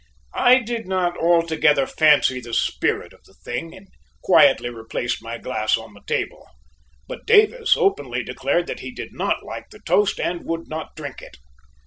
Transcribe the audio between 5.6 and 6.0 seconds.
on